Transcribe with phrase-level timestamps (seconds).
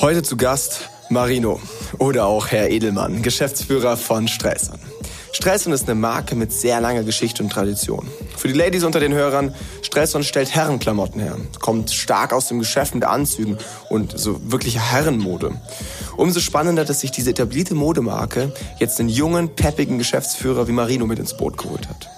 [0.00, 1.60] Heute zu Gast Marino
[1.98, 4.80] oder auch Herr Edelmann, Geschäftsführer von Streisand.
[5.32, 8.08] Streisand ist eine Marke mit sehr langer Geschichte und Tradition.
[8.34, 12.94] Für die Ladies unter den Hörern, Streisand stellt Herrenklamotten her, kommt stark aus dem Geschäft
[12.94, 13.58] mit Anzügen
[13.90, 15.52] und so wirkliche Herrenmode.
[16.16, 21.18] Umso spannender, dass sich diese etablierte Modemarke jetzt einen jungen, peppigen Geschäftsführer wie Marino mit
[21.18, 22.08] ins Boot geholt hat.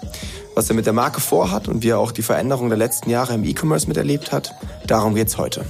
[0.55, 3.35] Was er mit der Marke vorhat und wie er auch die Veränderung der letzten Jahre
[3.35, 4.55] im E-Commerce miterlebt hat,
[4.87, 5.65] darum geht's heute.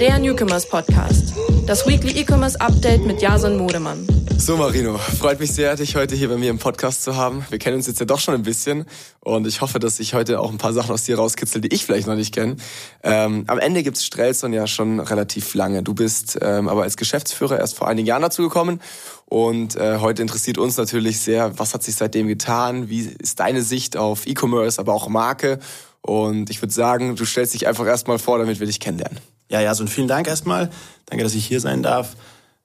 [0.00, 1.32] Der Newcomers Podcast.
[1.66, 4.06] Das Weekly E-Commerce Update mit Jason Modemann.
[4.36, 7.46] So Marino, freut mich sehr, dich heute hier bei mir im Podcast zu haben.
[7.48, 8.84] Wir kennen uns jetzt ja doch schon ein bisschen
[9.20, 11.86] und ich hoffe, dass ich heute auch ein paar Sachen aus dir rauskitzel, die ich
[11.86, 12.56] vielleicht noch nicht kenne.
[13.02, 15.82] Ähm, am Ende gibt's Strelson ja schon relativ lange.
[15.82, 18.82] Du bist ähm, aber als Geschäftsführer erst vor einigen Jahren dazu gekommen
[19.24, 22.90] und äh, heute interessiert uns natürlich sehr, was hat sich seitdem getan?
[22.90, 25.58] Wie ist deine Sicht auf E-Commerce, aber auch Marke?
[26.02, 29.18] Und ich würde sagen, du stellst dich einfach erstmal vor, damit wir dich kennenlernen.
[29.48, 30.70] Ja, ja, so und vielen Dank erstmal.
[31.06, 32.16] Danke, dass ich hier sein darf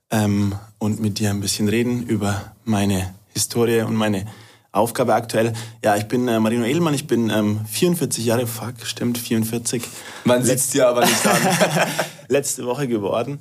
[0.09, 4.25] ähm, und mit dir ein bisschen reden über meine Historie und meine
[4.71, 5.53] Aufgabe aktuell.
[5.83, 9.83] Ja, ich bin äh, Marino Edelmann, ich bin ähm, 44 Jahre, fuck, stimmt, 44.
[10.23, 11.37] Man sieht's dir aber nicht an.
[12.29, 13.39] Letzte Woche geworden.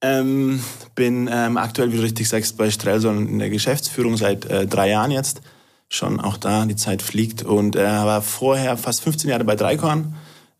[0.00, 0.62] Ähm,
[0.94, 4.90] bin ähm, aktuell, wie du richtig sagst, bei Strelson in der Geschäftsführung seit äh, drei
[4.90, 5.40] Jahren jetzt.
[5.88, 7.42] Schon auch da, die Zeit fliegt.
[7.42, 10.14] Und äh, war vorher fast 15 Jahre bei Dreikorn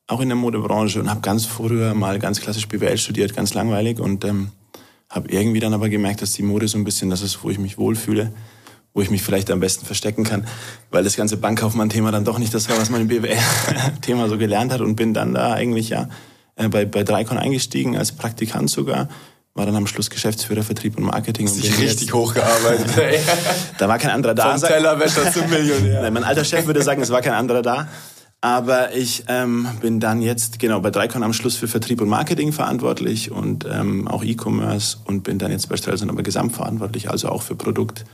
[0.09, 4.01] auch in der Modebranche und habe ganz früher mal ganz klassisch BWL studiert, ganz langweilig
[4.01, 4.49] und ähm,
[5.09, 7.59] habe irgendwie dann aber gemerkt, dass die Mode so ein bisschen das ist, wo ich
[7.59, 8.33] mich wohlfühle,
[8.95, 10.47] wo ich mich vielleicht am besten verstecken kann,
[10.91, 14.73] weil das ganze Bankkaufmann-Thema dann doch nicht das war, was man im BWL-Thema so gelernt
[14.73, 16.09] hat und bin dann da eigentlich ja
[16.57, 19.09] äh, bei, bei Dreikon eingestiegen, als Praktikant sogar
[19.59, 21.49] war dann am Schluss Geschäftsführer Vertrieb und Marketing.
[21.49, 22.97] Und bin richtig hochgearbeitet.
[22.97, 23.19] Ey.
[23.79, 24.57] da war kein anderer da.
[24.57, 26.09] Vom Tellerwäscher zum Millionär.
[26.13, 27.89] mein alter Chef würde sagen, es war kein anderer da.
[28.41, 32.53] Aber ich ähm, bin dann jetzt genau bei Dreikon am Schluss für Vertrieb und Marketing
[32.53, 37.43] verantwortlich und ähm, auch E-Commerce und bin dann jetzt bei Strelson aber gesamtverantwortlich, also auch
[37.43, 38.05] für Produkt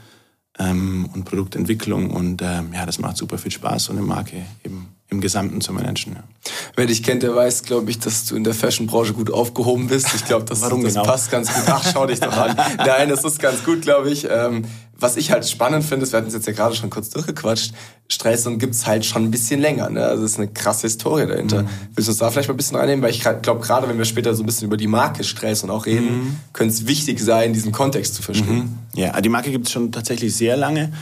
[0.58, 2.11] ähm, und Produktentwicklung.
[2.11, 5.73] Und ähm, ja, das macht super viel Spaß, so eine Marke eben im Gesamten zu
[5.73, 6.14] managen.
[6.14, 6.24] Ja.
[6.74, 10.08] Wer dich kennt, der weiß, glaube ich, dass du in der Fashionbranche gut aufgehoben bist.
[10.14, 11.02] Ich glaube, das, das genau?
[11.02, 11.64] passt ganz gut.
[11.67, 12.57] Ach, schau dich doch an.
[12.79, 14.27] Nein, das ist ganz gut, glaube ich.
[14.30, 14.64] Ähm,
[15.04, 17.74] was ich halt spannend finde, ist, wir hatten es jetzt ja gerade schon kurz durchgequatscht,
[18.08, 19.90] Stralsund gibt's halt schon ein bisschen länger.
[19.90, 20.02] Ne?
[20.02, 21.62] Also es ist eine krasse Historie dahinter.
[21.62, 21.68] Mhm.
[21.94, 23.02] Willst du uns da vielleicht mal ein bisschen reinnehmen?
[23.02, 25.84] Weil ich glaube, gerade wenn wir später so ein bisschen über die Marke Stralsund auch
[25.84, 26.36] reden, mhm.
[26.54, 28.78] könnte es wichtig sein, diesen Kontext zu verstehen.
[28.94, 29.00] Mhm.
[29.00, 30.92] Ja, die Marke gibt's schon tatsächlich sehr lange.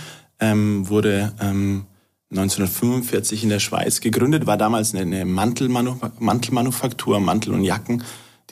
[0.41, 1.87] Ähm, wurde ähm,
[2.31, 8.03] 1945 in der Schweiz gegründet, war damals eine Mantelmanufaktur, Mantel und Jacken,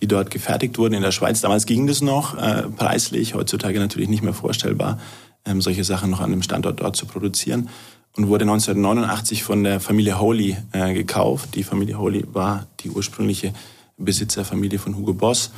[0.01, 1.41] die dort gefertigt wurden in der Schweiz.
[1.41, 4.99] Damals ging das noch, äh, preislich, heutzutage natürlich nicht mehr vorstellbar,
[5.45, 7.69] ähm, solche Sachen noch an dem Standort dort zu produzieren.
[8.17, 11.55] Und wurde 1989 von der Familie Holy äh, gekauft.
[11.55, 13.53] Die Familie Holy war die ursprüngliche
[13.97, 15.53] Besitzerfamilie von Hugo Boss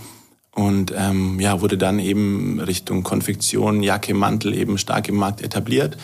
[0.55, 5.97] und ähm, ja, wurde dann eben Richtung Konfektion, Jacke, Mantel eben stark im Markt etabliert.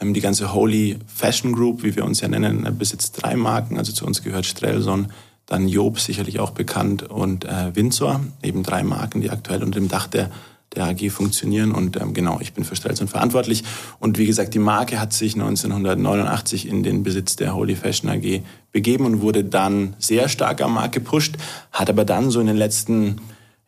[0.00, 3.78] Ähm, die ganze Holy Fashion Group, wie wir uns ja nennen, äh, besitzt drei Marken.
[3.78, 5.12] Also zu uns gehört Strelson,
[5.46, 9.88] dann Job, sicherlich auch bekannt, und äh, Windsor, eben drei Marken, die aktuell unter dem
[9.88, 10.30] Dach der,
[10.74, 11.72] der AG funktionieren.
[11.72, 13.64] Und ähm, genau, ich bin für Strelson verantwortlich.
[13.98, 18.42] Und wie gesagt, die Marke hat sich 1989 in den Besitz der Holy Fashion AG
[18.72, 21.36] begeben und wurde dann sehr stark am Markt gepusht,
[21.72, 23.20] hat aber dann so in den letzten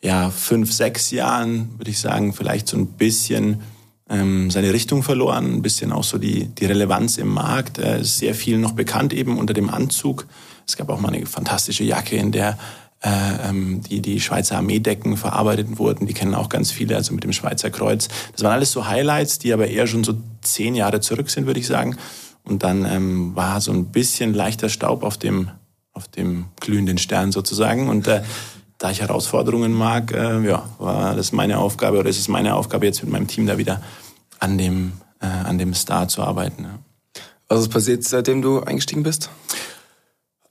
[0.02, 3.62] ja, fünf, sechs Jahren, würde ich sagen, vielleicht so ein bisschen
[4.10, 7.78] ähm, seine Richtung verloren, ein bisschen auch so die, die Relevanz im Markt.
[7.78, 10.26] Ist sehr viel noch bekannt eben unter dem Anzug.
[10.66, 12.56] Es gab auch mal eine fantastische Jacke, in der äh,
[13.06, 16.06] die, die Schweizer Armeedecken verarbeitet wurden.
[16.06, 18.08] Die kennen auch ganz viele, also mit dem Schweizer Kreuz.
[18.32, 21.60] Das waren alles so Highlights, die aber eher schon so zehn Jahre zurück sind, würde
[21.60, 21.96] ich sagen.
[22.44, 25.50] Und dann ähm, war so ein bisschen leichter Staub auf dem,
[25.92, 27.88] auf dem glühenden Stern sozusagen.
[27.88, 28.22] Und äh,
[28.78, 32.86] da ich Herausforderungen mag, äh, ja, war das meine Aufgabe oder ist es meine Aufgabe
[32.86, 33.82] jetzt mit meinem Team da wieder
[34.40, 36.64] an dem, äh, an dem Star zu arbeiten.
[36.64, 36.78] Ja.
[37.48, 39.30] Was ist passiert, seitdem du eingestiegen bist?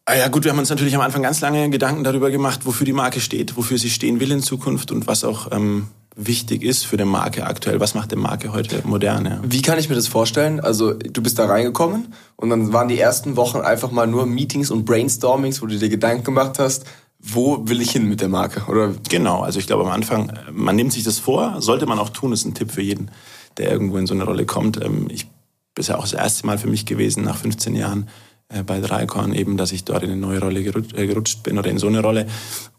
[0.06, 2.86] Ah ja gut, wir haben uns natürlich am Anfang ganz lange Gedanken darüber gemacht, wofür
[2.86, 6.86] die Marke steht, wofür sie stehen will in Zukunft und was auch ähm, wichtig ist
[6.86, 7.80] für die Marke aktuell.
[7.80, 9.26] Was macht die Marke heute modern?
[9.26, 9.40] Ja.
[9.44, 10.60] Wie kann ich mir das vorstellen?
[10.60, 14.72] Also du bist da reingekommen und dann waren die ersten Wochen einfach mal nur Meetings
[14.72, 16.84] und Brainstormings, wo du dir Gedanken gemacht hast,
[17.20, 18.70] wo will ich hin mit der Marke?
[18.70, 18.94] Oder?
[19.10, 22.34] Genau, also ich glaube am Anfang, man nimmt sich das vor, sollte man auch tun,
[22.34, 23.10] ist ein Tipp für jeden,
[23.56, 24.84] der irgendwo in so eine Rolle kommt.
[24.84, 25.30] Ähm, ich
[25.76, 28.33] bin ja auch das erste Mal für mich gewesen nach 15 Jahren äh,
[28.66, 31.80] bei Dreikorn eben, dass ich dort in eine neue Rolle äh, gerutscht bin oder in
[31.80, 32.28] so eine Rolle.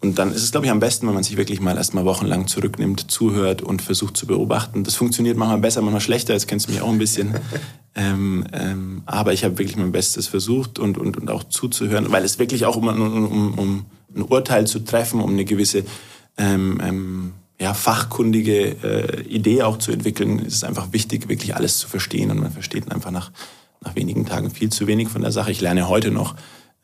[0.01, 2.47] Und dann ist es, glaube ich, am besten, wenn man sich wirklich mal erstmal wochenlang
[2.47, 4.85] zurücknimmt, zuhört und versucht zu beobachten.
[4.85, 7.35] Das funktioniert manchmal besser, manchmal schlechter, jetzt kennst du mich auch ein bisschen.
[7.95, 12.25] ähm, ähm, aber ich habe wirklich mein Bestes versucht und, und, und auch zuzuhören, weil
[12.25, 15.85] es wirklich auch um, um, um, um ein Urteil zu treffen, um eine gewisse
[16.37, 21.79] ähm, ähm, ja, fachkundige äh, Idee auch zu entwickeln, ist es einfach wichtig, wirklich alles
[21.79, 22.31] zu verstehen.
[22.31, 23.31] Und man versteht einfach nach,
[23.85, 25.51] nach wenigen Tagen viel zu wenig von der Sache.
[25.51, 26.35] Ich lerne heute noch,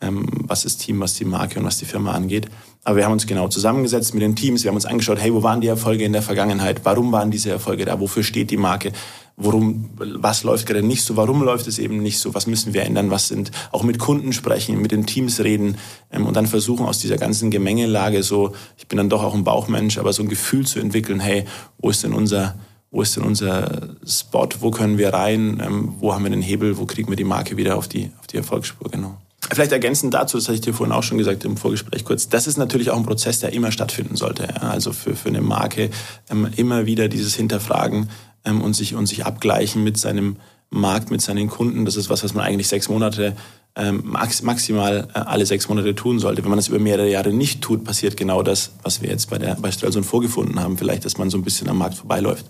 [0.00, 2.48] ähm, was das Team, was die Marke und was die Firma angeht.
[2.84, 5.42] Aber wir haben uns genau zusammengesetzt mit den Teams, wir haben uns angeschaut, hey, wo
[5.42, 6.80] waren die Erfolge in der Vergangenheit?
[6.84, 8.00] Warum waren diese Erfolge da?
[8.00, 8.92] Wofür steht die Marke?
[9.36, 11.16] Worum, was läuft gerade nicht so?
[11.16, 12.34] Warum läuft es eben nicht so?
[12.34, 13.10] Was müssen wir ändern?
[13.10, 15.76] Was sind, auch mit Kunden sprechen, mit den Teams reden
[16.10, 19.44] ähm, und dann versuchen aus dieser ganzen Gemengelage so, ich bin dann doch auch ein
[19.44, 21.44] Bauchmensch, aber so ein Gefühl zu entwickeln, hey,
[21.78, 22.54] wo ist denn unser,
[22.90, 24.48] wo ist denn unser Spot?
[24.58, 25.62] Wo können wir rein?
[25.64, 26.76] Ähm, wo haben wir den Hebel?
[26.78, 28.90] Wo kriegen wir die Marke wieder auf die, auf die Erfolgsspur?
[28.90, 29.16] Genau.
[29.52, 32.46] Vielleicht ergänzend dazu, das hatte ich dir vorhin auch schon gesagt im Vorgespräch kurz, das
[32.46, 34.42] ist natürlich auch ein Prozess, der immer stattfinden sollte.
[34.44, 34.68] Ja?
[34.68, 35.90] Also für, für eine Marke
[36.28, 38.10] ähm, immer wieder dieses Hinterfragen
[38.44, 40.36] ähm, und, sich, und sich abgleichen mit seinem
[40.70, 41.84] Markt, mit seinen Kunden.
[41.84, 43.36] Das ist was, was man eigentlich sechs Monate
[43.76, 46.42] ähm, max, maximal äh, alle sechs Monate tun sollte.
[46.42, 49.38] Wenn man das über mehrere Jahre nicht tut, passiert genau das, was wir jetzt bei,
[49.38, 50.78] der, bei Strelson vorgefunden haben.
[50.78, 52.46] Vielleicht, dass man so ein bisschen am Markt vorbeiläuft.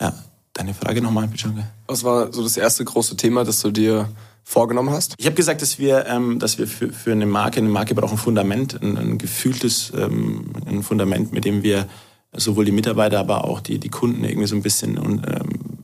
[0.00, 0.12] Ja,
[0.52, 1.52] deine Frage nochmal, bitte.
[1.86, 4.08] Was war so das erste große Thema, das du dir
[4.44, 5.14] vorgenommen hast?
[5.18, 8.12] Ich habe gesagt, dass wir, ähm, dass wir für, für eine Marke, eine Marke braucht
[8.12, 11.86] ein Fundament, ein, ein gefühltes ähm, ein Fundament, mit dem wir
[12.32, 15.20] sowohl die Mitarbeiter, aber auch die, die Kunden irgendwie so ein bisschen ähm,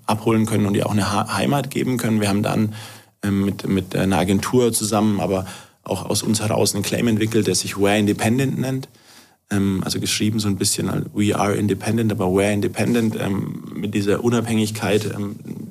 [0.07, 2.21] abholen können und ihr auch eine Heimat geben können.
[2.21, 2.75] Wir haben dann
[3.23, 5.47] ähm, mit, mit einer Agentur zusammen, aber
[5.83, 8.89] auch aus uns heraus einen Claim entwickelt, der sich Where Independent nennt.
[9.51, 14.25] Ähm, also geschrieben so ein bisschen, we are independent, aber where independent, ähm, mit dieser
[14.25, 15.15] Unabhängigkeit,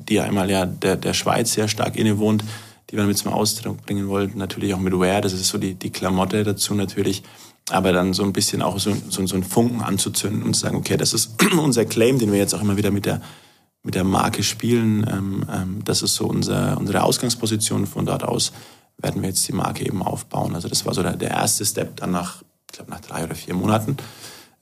[0.08, 2.44] die ja einmal ja der, der Schweiz sehr stark innewohnt,
[2.90, 4.38] die wir mit zum Ausdruck bringen wollten.
[4.38, 7.24] Natürlich auch mit Wear, das ist so die, die Klamotte dazu natürlich.
[7.70, 10.76] Aber dann so ein bisschen auch so, so, so einen Funken anzuzünden und zu sagen,
[10.76, 13.22] okay, das ist unser Claim, den wir jetzt auch immer wieder mit der,
[13.84, 15.06] mit der Marke spielen.
[15.10, 17.86] Ähm, ähm, das ist so unser, unsere Ausgangsposition.
[17.86, 18.54] Von dort aus
[18.98, 20.56] werden wir jetzt die Marke eben aufbauen.
[20.56, 22.42] Also das war so der, der erste Step dann nach,
[22.72, 23.98] ich glaube, nach drei oder vier Monaten.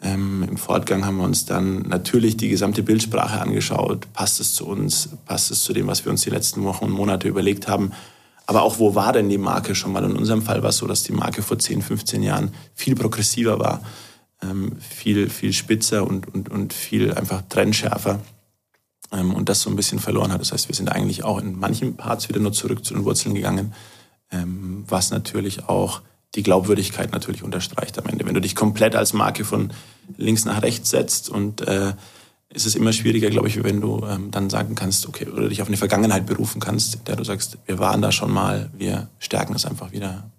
[0.01, 4.11] Ähm, Im Fortgang haben wir uns dann natürlich die gesamte Bildsprache angeschaut.
[4.13, 5.09] Passt es zu uns?
[5.25, 7.91] Passt es zu dem, was wir uns die letzten Wochen und Monate überlegt haben?
[8.47, 10.03] Aber auch, wo war denn die Marke schon mal?
[10.03, 13.59] In unserem Fall war es so, dass die Marke vor 10, 15 Jahren viel progressiver
[13.59, 13.83] war,
[14.41, 18.19] ähm, viel, viel spitzer und, und, und viel einfach trennschärfer
[19.11, 20.41] ähm, und das so ein bisschen verloren hat.
[20.41, 23.35] Das heißt, wir sind eigentlich auch in manchen Parts wieder nur zurück zu den Wurzeln
[23.35, 23.73] gegangen,
[24.31, 26.01] ähm, was natürlich auch
[26.35, 28.25] die Glaubwürdigkeit natürlich unterstreicht am Ende.
[28.25, 29.71] Wenn du dich komplett als Marke von
[30.17, 31.93] links nach rechts setzt und äh,
[32.53, 35.61] ist es immer schwieriger, glaube ich, wenn du ähm, dann sagen kannst, okay, oder dich
[35.61, 39.07] auf eine Vergangenheit berufen kannst, in der du sagst, wir waren da schon mal, wir
[39.19, 40.29] stärken es einfach wieder.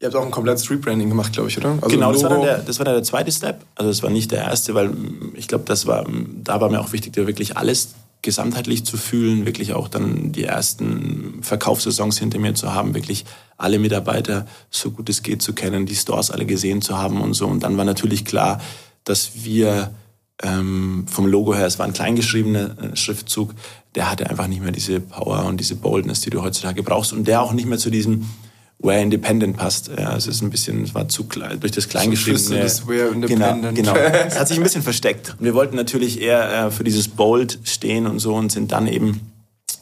[0.00, 1.78] Ihr habt auch ein komplettes Rebranding gemacht, glaube ich, oder?
[1.80, 3.64] Also genau, das war, dann der, das war dann der zweite Step.
[3.74, 4.92] Also das war nicht der erste, weil
[5.34, 6.06] ich glaube, das war,
[6.42, 10.44] da war mir auch wichtig, da wirklich alles gesamtheitlich zu fühlen, wirklich auch dann die
[10.44, 13.24] ersten Verkaufssaisons hinter mir zu haben, wirklich
[13.56, 17.34] alle Mitarbeiter so gut es geht zu kennen, die Stores alle gesehen zu haben und
[17.34, 17.46] so.
[17.46, 18.60] Und dann war natürlich klar,
[19.04, 19.94] dass wir
[20.42, 23.54] ähm, vom Logo her, es war ein kleingeschriebener äh, Schriftzug,
[23.94, 27.26] der hatte einfach nicht mehr diese Power und diese Boldness, die du heutzutage brauchst und
[27.26, 28.26] der auch nicht mehr zu diesem
[28.82, 29.88] Where Independent passt.
[29.88, 32.60] Ja, es ist ein bisschen, es war zu klein, durch das Kleingeschriebene.
[32.60, 33.76] Das Where Independent.
[33.76, 34.08] Genau, genau.
[34.26, 35.34] Es hat sich ein bisschen versteckt.
[35.38, 38.86] Und wir wollten natürlich eher äh, für dieses Bold stehen und so und sind dann
[38.86, 39.32] eben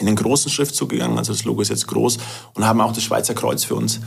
[0.00, 1.16] in den großen Schriftzug gegangen.
[1.16, 2.18] Also das Logo ist jetzt groß
[2.54, 4.00] und haben auch das Schweizer Kreuz für uns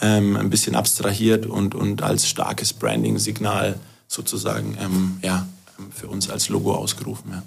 [0.00, 3.78] ähm, ein bisschen abstrahiert und, und als starkes Branding-Signal
[4.08, 5.46] sozusagen ähm, ja,
[5.90, 7.30] für uns als Logo ausgerufen.
[7.30, 7.42] Ja.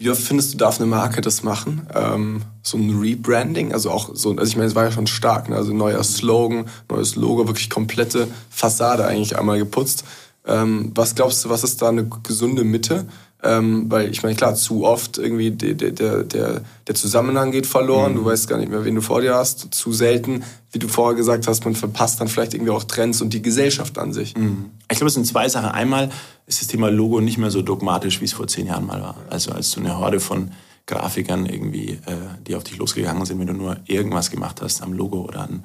[0.00, 1.88] Wie oft findest du, darf eine Marke das machen?
[1.92, 3.72] Ähm, so ein Rebranding?
[3.72, 5.56] Also auch so, also ich meine, es war ja schon stark, ne?
[5.56, 10.04] Also neuer Slogan, neues Logo, wirklich komplette Fassade eigentlich einmal geputzt.
[10.46, 13.08] Ähm, was glaubst du, was ist da eine gesunde Mitte?
[13.40, 18.12] Ähm, weil ich meine, klar, zu oft irgendwie der, der, der, der Zusammenhang geht verloren.
[18.12, 18.16] Mhm.
[18.16, 19.72] Du weißt gar nicht mehr, wen du vor dir hast.
[19.72, 20.42] Zu selten,
[20.72, 23.96] wie du vorher gesagt hast, man verpasst dann vielleicht irgendwie auch Trends und die Gesellschaft
[23.98, 24.36] an sich.
[24.36, 24.70] Mhm.
[24.90, 25.68] Ich glaube, es sind zwei Sachen.
[25.68, 26.10] Einmal
[26.46, 29.16] ist das Thema Logo nicht mehr so dogmatisch, wie es vor zehn Jahren mal war.
[29.30, 30.50] Also als so eine Horde von
[30.86, 32.16] Grafikern irgendwie, äh,
[32.46, 35.64] die auf dich losgegangen sind, wenn du nur irgendwas gemacht hast am Logo oder an,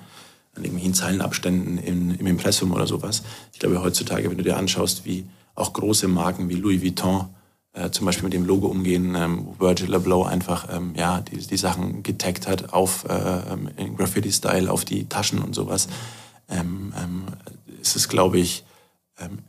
[0.56, 3.24] an irgendwelchen Zeilenabständen im, im Impressum oder sowas.
[3.52, 5.26] Ich glaube, heutzutage, wenn du dir anschaust, wie
[5.56, 7.30] auch große Marken wie Louis Vuitton
[7.74, 11.58] äh, zum Beispiel mit dem Logo umgehen, ähm, Virgil Abloh einfach ähm, ja, die, die
[11.58, 13.14] Sachen getaggt hat auf äh,
[13.52, 15.88] ähm, in Graffiti-Style auf die Taschen und sowas.
[16.50, 17.24] Ähm, ähm,
[17.82, 18.64] ist es, glaube ich,
[19.20, 19.40] ähm,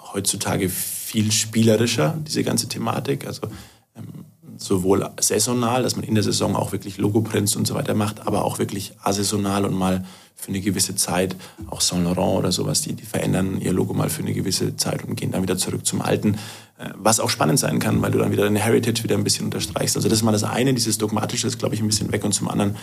[0.00, 3.26] heutzutage viel spielerischer, diese ganze Thematik.
[3.26, 3.48] Also
[3.96, 4.24] ähm,
[4.58, 8.44] sowohl saisonal, dass man in der Saison auch wirklich Logoprints und so weiter macht, aber
[8.44, 11.36] auch wirklich asaisonal und mal für eine gewisse Zeit,
[11.68, 15.04] auch Saint Laurent oder sowas, die, die verändern ihr Logo mal für eine gewisse Zeit
[15.04, 16.34] und gehen dann wieder zurück zum Alten,
[16.78, 19.44] äh, was auch spannend sein kann, weil du dann wieder deine Heritage wieder ein bisschen
[19.44, 19.96] unterstreichst.
[19.96, 22.32] Also das ist mal das eine, dieses Dogmatische ist, glaube ich, ein bisschen weg und
[22.32, 22.76] zum anderen,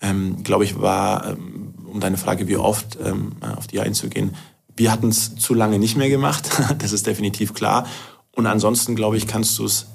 [0.00, 4.34] ähm, glaube ich, war, ähm, um deine Frage, wie oft ähm, auf die einzugehen,
[4.76, 6.48] wir hatten es zu lange nicht mehr gemacht,
[6.78, 7.86] das ist definitiv klar.
[8.32, 9.86] Und ansonsten, glaube ich, kannst du es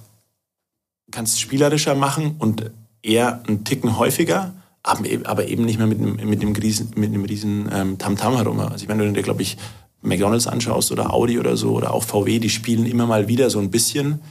[1.12, 6.41] kannst spielerischer machen und eher einen Ticken häufiger, aber eben nicht mehr mit einem, mit
[6.41, 8.59] einem riesen, mit einem riesen ähm, Tamtam herum.
[8.59, 9.57] Also wenn du dir, glaube ich,
[10.01, 13.59] McDonalds anschaust oder Audi oder so oder auch VW, die spielen immer mal wieder so
[13.59, 14.21] ein bisschen.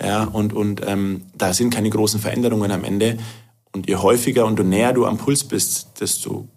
[0.00, 3.18] Ja, und und ähm, da sind keine großen Veränderungen am Ende.
[3.72, 6.48] Und je häufiger und je näher du am Puls bist, desto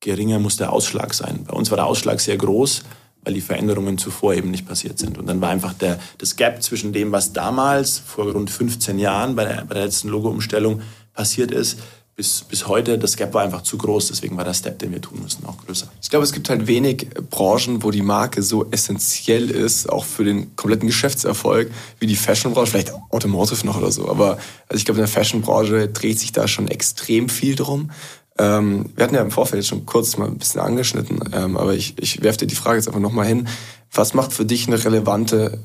[0.00, 1.44] geringer muss der Ausschlag sein.
[1.44, 2.84] Bei uns war der Ausschlag sehr groß,
[3.24, 5.18] weil die Veränderungen zuvor eben nicht passiert sind.
[5.18, 9.34] Und dann war einfach der, das Gap zwischen dem, was damals vor rund 15 Jahren
[9.34, 11.78] bei der, bei der letzten Logo-Umstellung passiert ist,
[12.16, 15.02] bis, bis heute, das Gap war einfach zu groß, deswegen war der Step, den wir
[15.02, 15.86] tun müssen, auch größer.
[16.00, 20.24] Ich glaube, es gibt halt wenig Branchen, wo die Marke so essentiell ist, auch für
[20.24, 21.70] den kompletten Geschäftserfolg,
[22.00, 24.08] wie die Fashionbranche, vielleicht Automotive noch oder so.
[24.08, 27.90] Aber also ich glaube, in der Fashionbranche dreht sich da schon extrem viel drum.
[28.38, 31.98] Ähm, wir hatten ja im Vorfeld schon kurz mal ein bisschen angeschnitten, ähm, aber ich,
[31.98, 33.46] ich werfe dir die Frage jetzt einfach nochmal hin.
[33.92, 35.58] Was macht für dich eine relevante,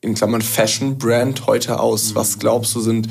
[0.00, 2.14] in Klammern, Fashion-Brand heute aus?
[2.14, 3.08] Was glaubst du sind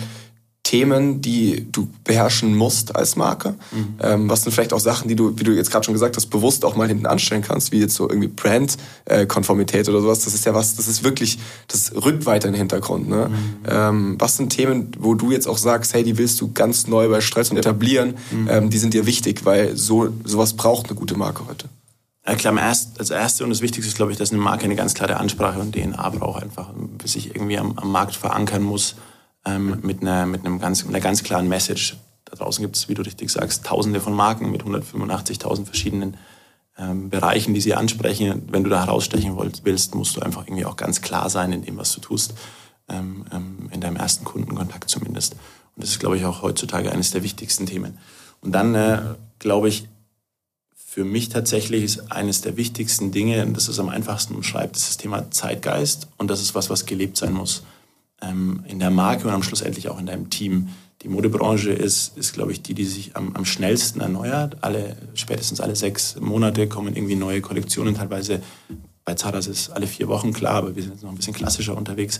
[0.70, 3.56] Themen, die du beherrschen musst als Marke?
[3.72, 3.96] Mhm.
[4.04, 6.28] Ähm, was sind vielleicht auch Sachen, die du, wie du jetzt gerade schon gesagt hast,
[6.28, 10.20] bewusst auch mal hinten anstellen kannst, wie jetzt so irgendwie Brand-Konformität oder sowas?
[10.26, 13.10] Das ist ja was, das ist wirklich, das rückt weiter in den Hintergrund.
[13.10, 13.30] Ne?
[13.30, 13.36] Mhm.
[13.68, 17.10] Ähm, was sind Themen, wo du jetzt auch sagst, hey, die willst du ganz neu
[17.10, 18.48] bei Stress und etablieren, mhm.
[18.52, 21.68] ähm, die sind dir wichtig, weil so sowas braucht eine gute Marke heute?
[22.28, 24.94] Ja, klar, das erste und das Wichtigste ist, glaube ich, dass eine Marke eine ganz
[24.94, 26.70] klare Ansprache und DNA braucht, einfach,
[27.06, 28.94] sich irgendwie am, am Markt verankern muss
[29.46, 31.98] ähm, mit, einer, mit, einem ganz, einer ganz klaren Message.
[32.26, 36.18] Da draußen gibt es, wie du richtig sagst, tausende von Marken mit 185.000 verschiedenen
[36.78, 38.48] ähm, Bereichen, die sie ansprechen.
[38.52, 41.78] Wenn du da herausstechen willst, musst du einfach irgendwie auch ganz klar sein in dem,
[41.78, 42.34] was du tust,
[42.88, 45.34] ähm, ähm, in deinem ersten Kundenkontakt zumindest.
[45.34, 47.98] Und das ist, glaube ich, auch heutzutage eines der wichtigsten Themen.
[48.42, 49.02] Und dann, äh,
[49.40, 49.88] glaube ich,
[50.76, 54.90] für mich tatsächlich ist eines der wichtigsten Dinge, und das ist am einfachsten umschreibt, ist
[54.90, 56.08] das Thema Zeitgeist.
[56.18, 57.64] Und das ist was, was gelebt sein muss
[58.22, 60.70] ähm, in der Marke und am Schluss endlich auch in deinem Team.
[61.02, 64.58] Die Modebranche ist, ist glaube ich, die, die sich am, am schnellsten erneuert.
[64.62, 67.96] Alle, spätestens alle sechs Monate kommen irgendwie neue Kollektionen.
[67.96, 68.42] Teilweise
[69.06, 71.34] bei Zara ist es alle vier Wochen klar, aber wir sind jetzt noch ein bisschen
[71.34, 72.20] klassischer unterwegs.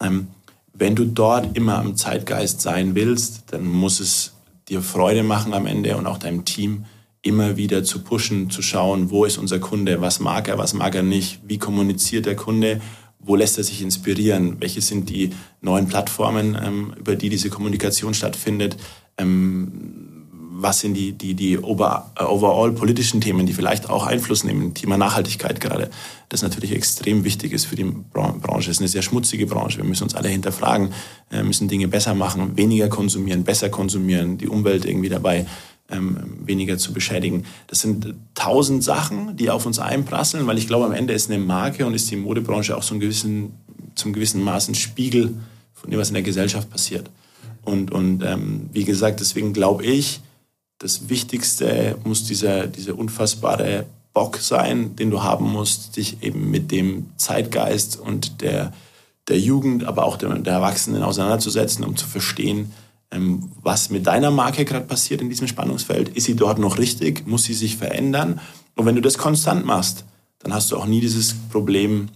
[0.00, 0.28] Ähm,
[0.72, 4.32] wenn du dort immer am Zeitgeist sein willst, dann muss es
[4.68, 6.84] dir Freude machen am Ende und auch deinem Team
[7.22, 10.94] immer wieder zu pushen, zu schauen, wo ist unser Kunde, was mag er, was mag
[10.94, 12.80] er nicht, wie kommuniziert der Kunde
[13.24, 14.56] wo lässt er sich inspirieren?
[14.60, 18.76] Welche sind die neuen Plattformen, ähm, über die diese Kommunikation stattfindet?
[19.18, 20.14] Ähm,
[20.56, 24.72] was sind die, die, die over, äh, overall politischen Themen, die vielleicht auch Einfluss nehmen?
[24.72, 25.90] Thema Nachhaltigkeit gerade,
[26.28, 28.70] das natürlich extrem wichtig ist für die Branche.
[28.70, 29.78] Es ist eine sehr schmutzige Branche.
[29.78, 30.92] Wir müssen uns alle hinterfragen,
[31.32, 35.46] äh, müssen Dinge besser machen, weniger konsumieren, besser konsumieren, die Umwelt irgendwie dabei
[35.94, 37.44] ähm, weniger zu beschädigen.
[37.68, 41.42] Das sind tausend Sachen, die auf uns einprasseln, weil ich glaube, am Ende ist eine
[41.42, 43.52] Marke und ist die Modebranche auch so ein gewissen,
[43.94, 45.34] zum gewissen Maß ein Spiegel
[45.72, 47.10] von dem, was in der Gesellschaft passiert.
[47.62, 50.20] Und, und ähm, wie gesagt, deswegen glaube ich,
[50.78, 56.70] das Wichtigste muss dieser, dieser unfassbare Bock sein, den du haben musst, dich eben mit
[56.70, 58.72] dem Zeitgeist und der,
[59.28, 62.72] der Jugend, aber auch der, der Erwachsenen auseinanderzusetzen, um zu verstehen,
[63.62, 66.10] was mit deiner Marke gerade passiert in diesem Spannungsfeld.
[66.10, 67.26] Ist sie dort noch richtig?
[67.26, 68.40] Muss sie sich verändern?
[68.74, 70.04] Und wenn du das konstant machst,
[70.40, 72.08] dann hast du auch nie dieses Problem,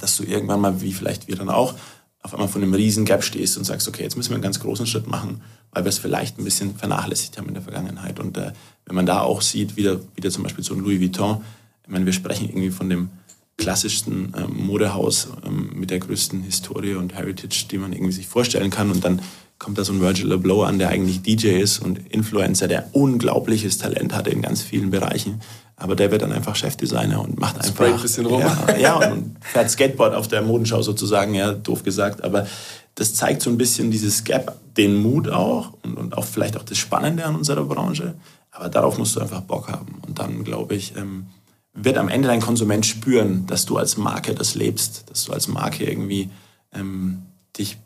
[0.00, 1.74] dass du irgendwann mal, wie vielleicht wir dann auch,
[2.22, 4.60] auf einmal von einem riesen Gap stehst und sagst, okay, jetzt müssen wir einen ganz
[4.60, 8.20] großen Schritt machen, weil wir es vielleicht ein bisschen vernachlässigt haben in der Vergangenheit.
[8.20, 8.52] Und äh,
[8.86, 11.42] wenn man da auch sieht, wieder, wieder zum Beispiel so ein Louis Vuitton,
[11.82, 13.10] ich meine, wir sprechen irgendwie von dem
[13.56, 18.70] klassischsten ähm, Modehaus ähm, mit der größten Historie und Heritage, die man irgendwie sich vorstellen
[18.70, 18.90] kann.
[18.90, 19.20] Und dann
[19.62, 23.78] kommt da so ein Virgil Abloh an, der eigentlich DJ ist und Influencer, der unglaubliches
[23.78, 25.40] Talent hatte in ganz vielen Bereichen.
[25.76, 27.68] Aber der wird dann einfach Chefdesigner und macht einfach.
[27.68, 28.40] Spray ein bisschen rum.
[28.40, 32.24] Ja, ja, und fährt Skateboard auf der Modenschau sozusagen, ja, doof gesagt.
[32.24, 32.46] Aber
[32.96, 36.64] das zeigt so ein bisschen dieses Gap, den Mut auch und, und auch vielleicht auch
[36.64, 38.14] das Spannende an unserer Branche.
[38.50, 40.00] Aber darauf musst du einfach Bock haben.
[40.06, 41.26] Und dann, glaube ich, ähm,
[41.72, 45.46] wird am Ende dein Konsument spüren, dass du als Marke das lebst, dass du als
[45.46, 46.30] Marke irgendwie
[46.74, 47.22] ähm,
[47.56, 47.78] dich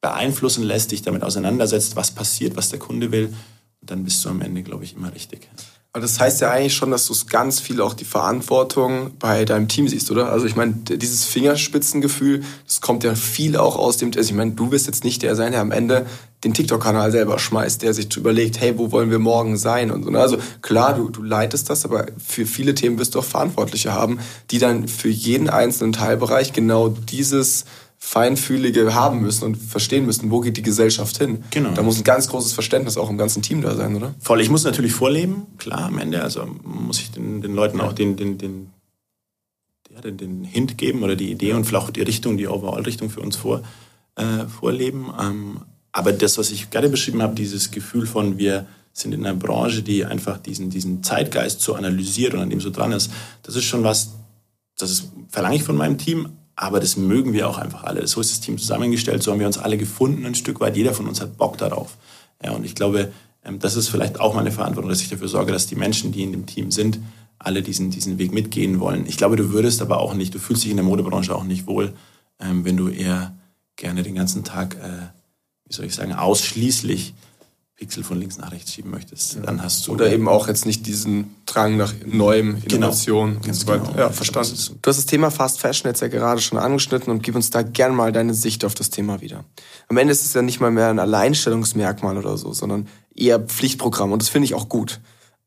[0.00, 3.34] beeinflussen lässt, dich damit auseinandersetzt, was passiert, was der Kunde will,
[3.80, 5.48] dann bist du am Ende, glaube ich, immer richtig.
[5.92, 9.46] Aber das heißt ja eigentlich schon, dass du es ganz viel auch die Verantwortung bei
[9.46, 10.30] deinem Team siehst, oder?
[10.30, 14.52] Also ich meine, dieses Fingerspitzengefühl, das kommt ja viel auch aus dem, also ich meine,
[14.52, 16.06] du wirst jetzt nicht der sein, der am Ende
[16.44, 20.10] den TikTok-Kanal selber schmeißt, der sich überlegt, hey, wo wollen wir morgen sein und so.
[20.10, 20.20] Ne?
[20.20, 24.20] Also klar, du, du leitest das, aber für viele Themen wirst du auch Verantwortliche haben,
[24.50, 27.64] die dann für jeden einzelnen Teilbereich genau dieses
[28.00, 31.44] Feinfühlige haben müssen und verstehen müssen, wo geht die Gesellschaft hin.
[31.50, 31.72] Genau.
[31.72, 34.14] Da muss ein ganz großes Verständnis auch im ganzen Team da sein, oder?
[34.20, 34.40] Voll.
[34.40, 36.22] Ich muss natürlich vorleben, klar, am Ende.
[36.22, 38.70] Also muss ich den, den Leuten auch den, den, den,
[39.92, 43.10] ja, den, den Hint geben oder die Idee und vielleicht auch die Richtung, die Overall-Richtung
[43.10, 43.62] für uns vor,
[44.14, 45.12] äh, vorleben.
[45.20, 49.36] Ähm, aber das, was ich gerade beschrieben habe, dieses Gefühl von wir sind in einer
[49.36, 53.10] Branche, die einfach diesen, diesen Zeitgeist so analysiert und an dem so dran ist,
[53.42, 54.12] das ist schon was,
[54.78, 58.04] das ist, verlange ich von meinem Team, aber das mögen wir auch einfach alle.
[58.08, 60.76] So ist das Team zusammengestellt, so haben wir uns alle gefunden ein Stück weit.
[60.76, 61.96] Jeder von uns hat Bock darauf.
[62.44, 63.12] Ja, und ich glaube,
[63.44, 66.24] ähm, das ist vielleicht auch meine Verantwortung, dass ich dafür sorge, dass die Menschen, die
[66.24, 66.98] in dem Team sind,
[67.38, 69.06] alle diesen, diesen Weg mitgehen wollen.
[69.06, 71.68] Ich glaube, du würdest aber auch nicht, du fühlst dich in der Modebranche auch nicht
[71.68, 71.94] wohl,
[72.40, 73.36] ähm, wenn du eher
[73.76, 75.06] gerne den ganzen Tag, äh,
[75.64, 77.14] wie soll ich sagen, ausschließlich
[77.78, 79.42] Pixel von links nach rechts schieben möchtest, ja.
[79.42, 79.92] dann hast du.
[79.92, 82.74] Oder eben auch jetzt nicht diesen Drang nach neuem genau.
[82.74, 83.46] Innovation genau.
[83.46, 83.84] und so weiter.
[83.84, 83.98] Genau.
[83.98, 84.50] Ja, verstanden.
[84.82, 87.62] Du hast das Thema Fast Fashion jetzt ja gerade schon angeschnitten und gib uns da
[87.62, 89.44] gern mal deine Sicht auf das Thema wieder.
[89.86, 94.10] Am Ende ist es ja nicht mal mehr ein Alleinstellungsmerkmal oder so, sondern eher Pflichtprogramm
[94.10, 94.98] und das finde ich auch gut.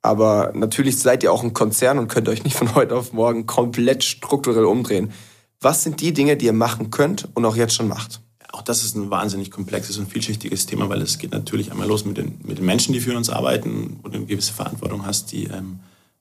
[0.02, 3.46] Aber natürlich seid ihr auch ein Konzern und könnt euch nicht von heute auf morgen
[3.46, 5.12] komplett strukturell umdrehen.
[5.60, 8.21] Was sind die Dinge, die ihr machen könnt und auch jetzt schon macht?
[8.62, 12.06] Auch das ist ein wahnsinnig komplexes und vielschichtiges Thema, weil es geht natürlich einmal los
[12.06, 15.32] mit den, mit den Menschen, die für uns arbeiten, wo du eine gewisse Verantwortung hast,
[15.32, 15.80] die ähm,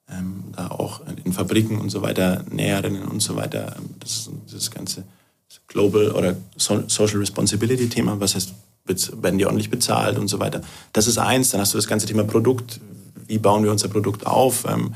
[0.08, 4.54] ähm, da auch in Fabriken und so weiter, Näherinnen und so weiter, ähm, das ist
[4.54, 5.04] das ganze
[5.68, 8.54] Global oder Social Responsibility Thema, was heißt,
[8.86, 10.62] werden die ordentlich bezahlt und so weiter.
[10.92, 12.80] Das ist eins, dann hast du das ganze Thema Produkt,
[13.26, 14.94] wie bauen wir unser Produkt auf, ähm,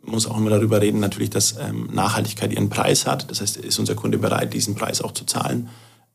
[0.00, 3.30] muss auch immer darüber reden, natürlich, dass ähm, Nachhaltigkeit ihren Preis hat.
[3.30, 5.68] Das heißt, ist unser Kunde bereit, diesen Preis auch zu zahlen?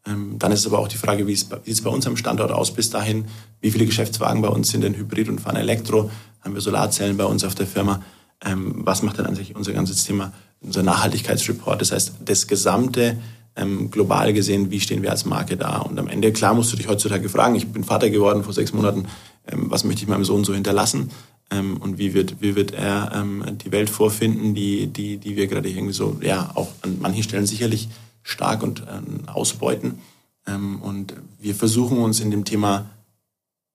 [0.10, 2.52] Ähm, dann ist es aber auch die Frage, wie sieht es bei uns am Standort
[2.52, 3.26] aus bis dahin?
[3.62, 6.10] Wie viele Geschäftswagen bei uns sind denn Hybrid und fahren Elektro?
[6.42, 8.02] Haben wir Solarzellen bei uns auf der Firma?
[8.44, 11.82] Ähm, was macht dann an sich unser ganzes Thema, unser Nachhaltigkeitsreport?
[11.82, 13.18] Das heißt, das gesamte
[13.56, 15.80] ähm, global gesehen, wie stehen wir als Marke da?
[15.80, 18.74] Und am Ende, klar, musst du dich heutzutage fragen, ich bin Vater geworden vor sechs
[18.74, 19.06] Monaten,
[19.52, 21.10] was möchte ich meinem Sohn so hinterlassen?
[21.52, 23.26] und wie wird, wie wird er
[23.66, 27.48] die Welt vorfinden, die, die, die wir gerade irgendwie so, ja, auch an manchen Stellen
[27.48, 27.90] sicherlich
[28.24, 30.00] stark und äh, ausbeuten.
[30.48, 32.90] Ähm, und wir versuchen uns in dem Thema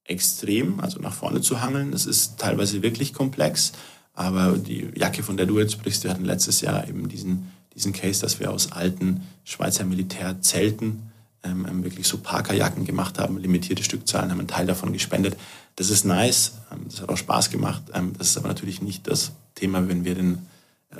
[0.05, 1.93] extrem, also nach vorne zu hangeln.
[1.93, 3.73] Es ist teilweise wirklich komplex,
[4.13, 7.93] aber die Jacke, von der du jetzt sprichst, wir hatten letztes Jahr eben diesen, diesen
[7.93, 11.11] Case, dass wir aus alten Schweizer Militärzelten
[11.43, 15.37] ähm, ähm wirklich so Parkerjacken gemacht haben, limitierte Stückzahlen, haben einen Teil davon gespendet.
[15.77, 17.83] Das ist nice, ähm, das hat auch Spaß gemacht.
[17.95, 20.47] Ähm, das ist aber natürlich nicht das Thema, wenn wir den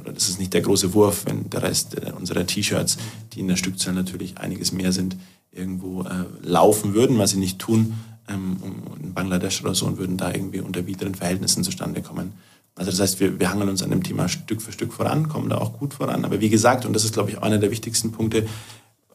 [0.03, 2.99] das ist nicht der große Wurf, wenn der Rest äh, unserer T-Shirts,
[3.33, 5.17] die in der Stückzahl natürlich einiges mehr sind,
[5.53, 7.95] irgendwo äh, laufen würden, was sie nicht tun,
[8.29, 8.57] ähm,
[9.03, 12.33] in Bangladesch oder so und würden da irgendwie unter wideren Verhältnissen zustande kommen.
[12.77, 15.49] Also das heißt, wir, wir hangeln uns an dem Thema Stück für Stück voran, kommen
[15.49, 16.25] da auch gut voran.
[16.25, 18.47] Aber wie gesagt, und das ist, glaube ich, einer der wichtigsten Punkte,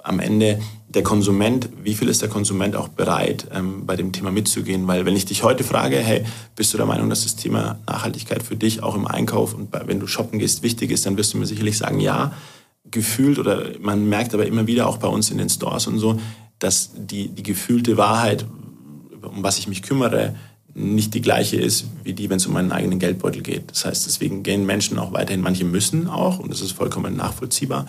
[0.03, 4.31] am Ende der Konsument, wie viel ist der Konsument auch bereit, ähm, bei dem Thema
[4.31, 4.87] mitzugehen?
[4.87, 8.41] Weil wenn ich dich heute frage, hey, bist du der Meinung, dass das Thema Nachhaltigkeit
[8.41, 11.33] für dich auch im Einkauf und bei, wenn du shoppen gehst wichtig ist, dann wirst
[11.33, 12.33] du mir sicherlich sagen, ja,
[12.89, 16.19] gefühlt oder man merkt aber immer wieder auch bei uns in den Stores und so,
[16.57, 18.45] dass die, die gefühlte Wahrheit,
[19.21, 20.35] um was ich mich kümmere,
[20.73, 23.71] nicht die gleiche ist, wie die, wenn es um meinen eigenen Geldbeutel geht.
[23.71, 27.87] Das heißt, deswegen gehen Menschen auch weiterhin, manche müssen auch, und das ist vollkommen nachvollziehbar,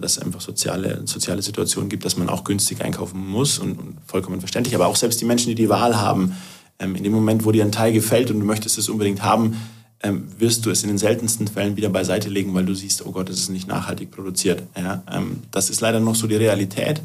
[0.00, 3.96] dass es einfach soziale, soziale Situationen gibt, dass man auch günstig einkaufen muss und, und
[4.06, 4.74] vollkommen verständlich.
[4.74, 6.36] Aber auch selbst die Menschen, die die Wahl haben,
[6.78, 9.56] ähm, in dem Moment, wo dir ein Teil gefällt und du möchtest es unbedingt haben,
[10.02, 13.12] ähm, wirst du es in den seltensten Fällen wieder beiseite legen, weil du siehst, oh
[13.12, 14.62] Gott, es ist nicht nachhaltig produziert.
[14.76, 17.00] Ja, ähm, das ist leider noch so die Realität.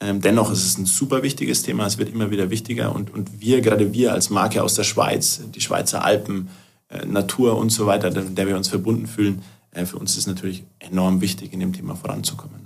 [0.00, 3.40] Ähm, dennoch ist es ein super wichtiges Thema, es wird immer wieder wichtiger und, und
[3.40, 6.48] wir, gerade wir als Marke aus der Schweiz, die Schweizer Alpen,
[6.88, 9.42] äh, Natur und so weiter, der, wir uns verbunden fühlen,
[9.86, 12.62] für uns ist es natürlich enorm wichtig, in dem Thema voranzukommen.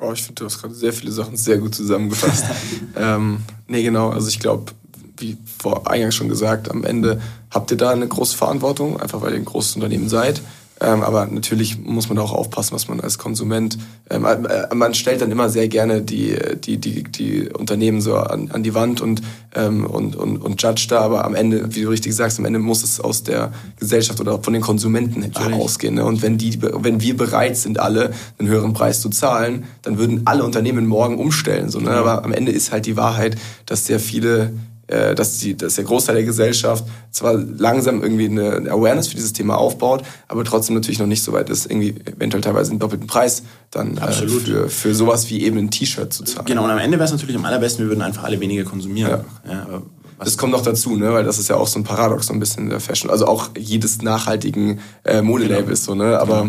[0.00, 2.46] Oh, ich finde, du hast gerade sehr viele Sachen sehr gut zusammengefasst.
[2.96, 4.08] ähm, nee, genau.
[4.08, 4.72] Also ich glaube,
[5.18, 9.32] wie vor eingangs schon gesagt, am Ende habt ihr da eine große Verantwortung, einfach weil
[9.32, 10.40] ihr ein großes Unternehmen seid.
[10.80, 13.76] Ähm, aber natürlich muss man da auch aufpassen, was man als Konsument.
[14.08, 18.50] Ähm, äh, man stellt dann immer sehr gerne die, die, die, die Unternehmen so an,
[18.50, 19.20] an die Wand und,
[19.54, 22.58] ähm, und, und, und judge da, aber am Ende, wie du richtig sagst, am Ende
[22.58, 25.54] muss es aus der Gesellschaft oder von den Konsumenten natürlich.
[25.54, 25.94] ausgehen.
[25.94, 26.04] Ne?
[26.04, 30.22] Und wenn, die, wenn wir bereit sind, alle einen höheren Preis zu zahlen, dann würden
[30.24, 31.68] alle Unternehmen morgen umstellen.
[31.68, 31.90] So, ne?
[31.90, 34.50] Aber am Ende ist halt die Wahrheit, dass sehr viele äh,
[34.90, 39.56] dass, die, dass der Großteil der Gesellschaft zwar langsam irgendwie eine Awareness für dieses Thema
[39.56, 43.42] aufbaut, aber trotzdem natürlich noch nicht so weit ist, irgendwie eventuell teilweise einen doppelten Preis
[43.70, 46.46] dann äh, für, für sowas wie eben ein T-Shirt zu zahlen.
[46.46, 49.24] Genau, und am Ende wäre es natürlich am allerbesten, wir würden einfach alle weniger konsumieren.
[49.46, 49.52] Ja.
[49.52, 49.82] Ja,
[50.24, 51.12] das kommt noch dazu, ne?
[51.12, 53.10] weil das ist ja auch so ein Paradox so ein bisschen in der Fashion.
[53.10, 55.98] Also auch jedes nachhaltigen äh, Modelabels genau.
[55.98, 56.18] so, ne?
[56.18, 56.42] Aber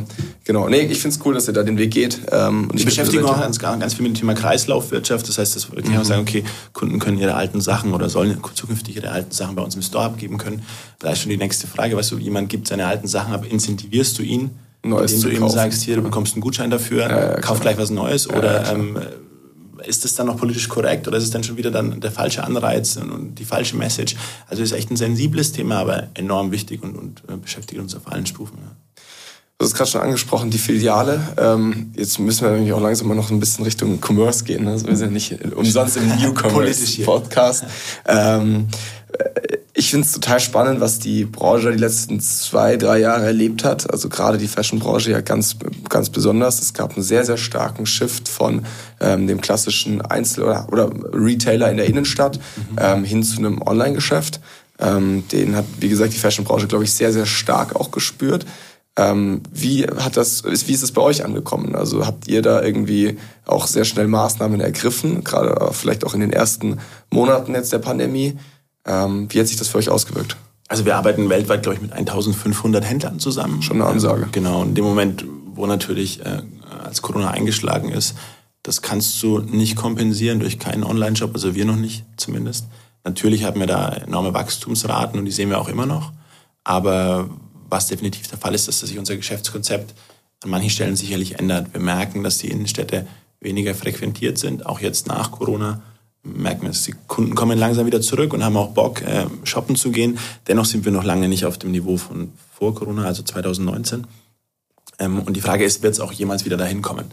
[0.44, 0.70] genau, genau.
[0.70, 2.20] nee, ich finde es cool, dass ihr da den Weg geht.
[2.32, 5.28] Ähm, und wir beschäftigen auch ganz, ganz viel mit dem Thema Kreislaufwirtschaft.
[5.28, 6.04] Das heißt, dass wir mhm.
[6.04, 9.76] sagen, okay, Kunden können ihre alten Sachen oder sollen zukünftig ihre alten Sachen bei uns
[9.76, 10.64] im Store abgeben können.
[11.00, 14.20] Da ist schon die nächste Frage, weißt du, jemand gibt seine alten Sachen ab, incentivierst
[14.20, 14.52] du ihn?
[14.84, 17.92] Neues indem du eben sagst, hier, du bekommst einen Gutschein dafür, ja, kauf gleich was
[17.92, 18.98] Neues oder ähm,
[19.86, 22.44] ist das dann noch politisch korrekt oder ist es dann schon wieder dann der falsche
[22.44, 24.16] Anreiz und, die falsche Message?
[24.48, 28.12] Also ist echt ein sensibles Thema, aber enorm wichtig und, und äh, beschäftigt uns auf
[28.12, 28.58] allen Stufen.
[28.62, 28.72] Ja.
[29.62, 31.22] Du hast gerade schon angesprochen, die Filiale.
[31.38, 34.64] Ähm, jetzt müssen wir nämlich auch langsam mal noch ein bisschen Richtung Commerce gehen.
[34.64, 34.72] Ne?
[34.72, 37.66] Also wir sind nicht umsonst im Newcomers-Podcast.
[38.08, 38.68] Ähm,
[39.14, 43.64] äh, ich finde es total spannend, was die Branche die letzten zwei, drei Jahre erlebt
[43.64, 43.90] hat.
[43.92, 45.56] Also gerade die Fashion-Branche ja ganz,
[45.90, 46.62] ganz besonders.
[46.62, 48.64] Es gab einen sehr, sehr starken Shift von
[49.00, 52.78] ähm, dem klassischen Einzel- oder, oder Retailer in der Innenstadt mhm.
[52.80, 54.40] ähm, hin zu einem Online-Geschäft.
[54.78, 58.46] Ähm, den hat, wie gesagt, die Fashion-Branche, glaube ich, sehr, sehr stark auch gespürt.
[58.98, 61.74] Ähm, wie hat das, wie ist es bei euch angekommen?
[61.74, 63.18] Also habt ihr da irgendwie
[63.48, 66.78] auch sehr schnell Maßnahmen ergriffen, gerade vielleicht auch in den ersten
[67.10, 68.38] Monaten jetzt der Pandemie?
[68.86, 70.38] Ähm, wie hat sich das für euch ausgewirkt?
[70.68, 73.62] Also wir arbeiten weltweit, glaube ich, mit 1500 Händlern zusammen.
[73.62, 74.30] Schon eine Ansage.
[74.32, 76.44] Genau, in dem Moment, wo natürlich äh,
[76.84, 78.16] als Corona eingeschlagen ist,
[78.64, 82.68] das kannst du nicht kompensieren durch keinen Online-Shop, also wir noch nicht zumindest.
[83.04, 86.12] Natürlich haben wir da enorme Wachstumsraten und die sehen wir auch immer noch.
[86.64, 87.30] Aber
[87.70, 89.96] was definitiv der Fall ist, dass sich unser Geschäftskonzept
[90.44, 91.74] an manchen Stellen sicherlich ändert.
[91.74, 93.08] Wir merken, dass die Innenstädte
[93.40, 95.82] weniger frequentiert sind, auch jetzt nach Corona
[96.24, 99.76] merken wir, dass die Kunden kommen langsam wieder zurück und haben auch Bock, äh, shoppen
[99.76, 100.20] zu gehen.
[100.48, 104.06] Dennoch sind wir noch lange nicht auf dem Niveau von vor Corona, also 2019.
[105.00, 107.06] Ähm, und die Frage ist, wird es auch jemals wieder dahin kommen?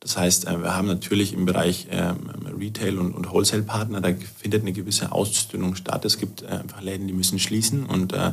[0.00, 4.62] Das heißt, äh, wir haben natürlich im Bereich ähm, Retail und, und Wholesale-Partner, da findet
[4.62, 6.04] eine gewisse Ausdünnung statt.
[6.04, 8.32] Es gibt äh, einfach Läden, die müssen schließen und äh,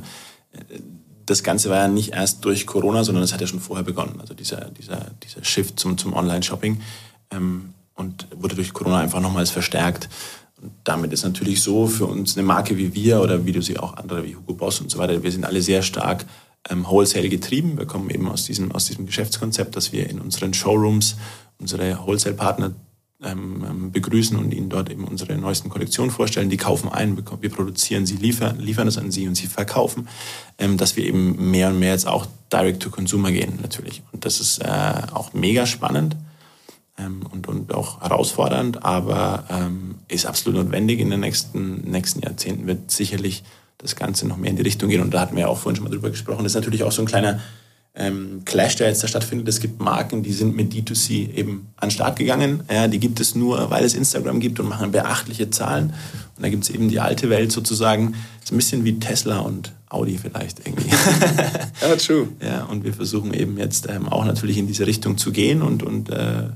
[1.25, 4.19] das Ganze war ja nicht erst durch Corona, sondern es hat ja schon vorher begonnen.
[4.19, 6.81] Also dieser, dieser, dieser Shift zum, zum Online-Shopping.
[7.31, 10.07] Ähm, und wurde durch Corona einfach nochmals verstärkt.
[10.61, 13.77] Und damit ist natürlich so für uns eine Marke wie wir oder wie du sie
[13.77, 16.25] auch andere wie Hugo Boss und so weiter, wir sind alle sehr stark
[16.69, 17.77] ähm, Wholesale getrieben.
[17.77, 21.17] Wir kommen eben aus diesem, aus diesem Geschäftskonzept, dass wir in unseren Showrooms
[21.59, 22.71] unsere Wholesale-Partner
[23.23, 26.49] ähm, ähm begrüßen und ihnen dort eben unsere neuesten Kollektionen vorstellen.
[26.51, 30.07] Die kaufen ein, wir produzieren sie, liefern, liefern es an sie und sie verkaufen,
[30.59, 34.03] ähm, dass wir eben mehr und mehr jetzt auch direct to consumer gehen natürlich.
[34.11, 34.67] Und das ist äh,
[35.13, 36.15] auch mega spannend
[37.05, 40.99] und, und auch herausfordernd, aber ähm, ist absolut notwendig.
[40.99, 43.43] In den nächsten, nächsten Jahrzehnten wird sicherlich
[43.77, 45.01] das Ganze noch mehr in die Richtung gehen.
[45.01, 46.43] Und da hatten wir ja auch vorhin schon mal drüber gesprochen.
[46.43, 47.39] Das ist natürlich auch so ein kleiner
[47.97, 49.47] ähm, Clash, der jetzt da stattfindet.
[49.47, 52.63] Es gibt Marken, die sind mit D2C eben an den Start gegangen.
[52.71, 55.93] Ja, die gibt es nur, weil es Instagram gibt und machen beachtliche Zahlen.
[56.35, 58.15] Und da gibt es eben die alte Welt sozusagen.
[58.43, 60.89] So ein bisschen wie Tesla und Audi vielleicht irgendwie.
[61.81, 62.27] ja, true.
[62.41, 65.81] Ja, und wir versuchen eben jetzt ähm, auch natürlich in diese Richtung zu gehen und,
[65.81, 66.51] und äh, ähm,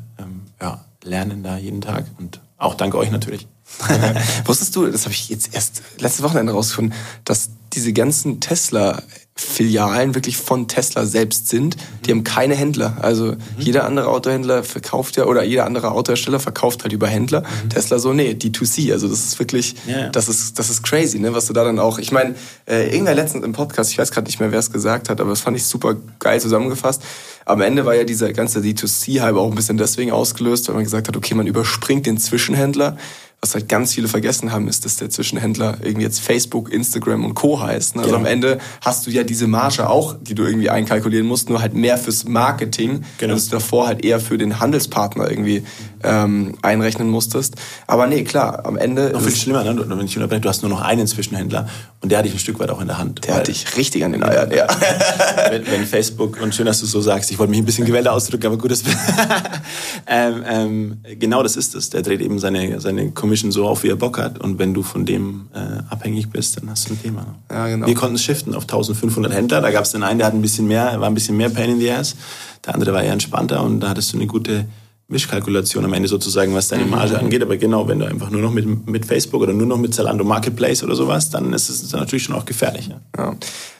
[0.61, 2.05] ja, lernen da jeden Tag.
[2.19, 3.47] Und auch dank euch natürlich.
[4.45, 6.93] Wusstest du, das habe ich jetzt erst letztes Wochenende rausgefunden,
[7.25, 9.01] dass diese ganzen Tesla
[9.41, 11.75] Filialen wirklich von Tesla selbst sind.
[11.75, 12.01] Mhm.
[12.05, 12.97] Die haben keine Händler.
[13.01, 13.37] Also mhm.
[13.57, 17.41] jeder andere Autohändler verkauft ja, oder jeder andere Autohersteller verkauft halt über Händler.
[17.41, 17.69] Mhm.
[17.69, 18.91] Tesla so, nee, D2C.
[18.91, 20.09] Also das ist wirklich, yeah.
[20.09, 22.35] das ist, das ist crazy, ne, was du da dann auch, ich meine,
[22.67, 25.31] äh, irgendwer letztens im Podcast, ich weiß gerade nicht mehr, wer es gesagt hat, aber
[25.31, 27.01] das fand ich super geil zusammengefasst.
[27.45, 31.07] Am Ende war ja dieser ganze D2C-Hype auch ein bisschen deswegen ausgelöst, weil man gesagt
[31.07, 32.97] hat, okay, man überspringt den Zwischenhändler
[33.43, 37.33] was halt ganz viele vergessen haben, ist, dass der Zwischenhändler irgendwie jetzt Facebook, Instagram und
[37.33, 37.59] Co.
[37.59, 37.95] heißt.
[37.95, 38.03] Ne?
[38.03, 38.27] Also genau.
[38.27, 41.73] am Ende hast du ja diese Marge auch, die du irgendwie einkalkulieren musst, nur halt
[41.73, 43.33] mehr fürs Marketing, genau.
[43.33, 45.63] dass du davor halt eher für den Handelspartner irgendwie
[46.03, 47.55] ähm, einrechnen musstest.
[47.87, 49.09] Aber nee, klar, am Ende...
[49.11, 49.75] Noch viel schlimmer, ne?
[49.89, 51.67] wenn ich du hast nur noch einen Zwischenhändler
[52.01, 53.25] und der hat dich ein Stück weit auch in der Hand.
[53.25, 54.67] Der hat dich richtig an den Eiern, ja.
[55.49, 58.13] wenn, wenn, Facebook, und schön, dass du so sagst, ich wollte mich ein bisschen gewählter
[58.13, 58.83] ausdrücken, aber gut, dass
[60.07, 61.89] ähm, ähm, genau das ist es.
[61.89, 64.39] Der dreht eben seine, seine Commission so auf, wie er Bock hat.
[64.39, 67.25] Und wenn du von dem äh, abhängig bist, dann hast du ein Thema.
[67.49, 67.87] Ja, genau.
[67.87, 69.61] Wir konnten es shiften auf 1500 Händler.
[69.61, 71.69] Da gab es den einen, der hat ein bisschen mehr, war ein bisschen mehr Pain
[71.69, 72.17] in the Ass.
[72.65, 74.65] Der andere war eher entspannter und da hattest du eine gute
[75.07, 77.19] Mischkalkulation am Ende sozusagen, was deine Marge mhm.
[77.19, 77.41] angeht.
[77.41, 80.25] Aber genau, wenn du einfach nur noch mit, mit Facebook oder nur noch mit Zalando
[80.25, 82.89] Marketplace oder sowas, dann ist es natürlich schon auch gefährlich.
[82.89, 82.99] Ja.
[83.17, 83.35] ja.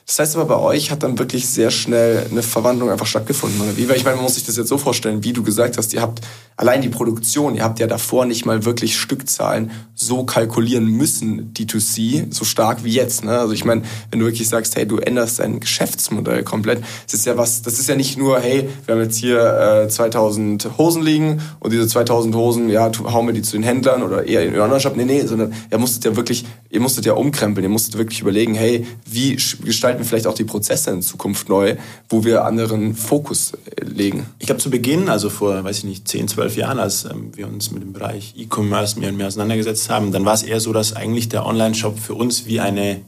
[0.06, 3.78] Das heißt aber, bei euch hat dann wirklich sehr schnell eine Verwandlung einfach stattgefunden, oder
[3.78, 3.88] wie?
[3.88, 6.02] Weil ich meine, man muss sich das jetzt so vorstellen, wie du gesagt hast, ihr
[6.02, 6.22] habt
[6.58, 12.34] allein die Produktion, ihr habt ja davor nicht mal wirklich Stückzahlen so kalkulieren müssen, D2C,
[12.34, 13.24] so stark wie jetzt.
[13.24, 13.38] Ne?
[13.40, 17.26] Also ich meine, wenn du wirklich sagst, hey, du änderst dein Geschäftsmodell komplett, das ist
[17.26, 21.04] ja was, das ist ja nicht nur, hey, wir haben jetzt hier äh, 2000 Hosen
[21.04, 24.54] liegen und diese 2000 Hosen, ja, hauen wir die zu den Händlern oder eher in
[24.54, 24.96] den Online-Shop.
[24.96, 28.56] Nee, nee, sondern ihr musstet ja wirklich, ihr musstet ja umkrempeln, ihr musstet wirklich überlegen,
[28.56, 31.76] hey, wie gestalten gestalten vielleicht auch die Prozesse in Zukunft neu,
[32.10, 34.26] wo wir anderen Fokus äh, legen.
[34.40, 37.48] Ich glaube, zu Beginn, also vor, weiß ich nicht, 10, 12 Jahren, als ähm, wir
[37.48, 40.74] uns mit dem Bereich E-Commerce mehr und mehr auseinandergesetzt haben, dann war es eher so,
[40.74, 43.02] dass eigentlich der Online-Shop für uns wie eine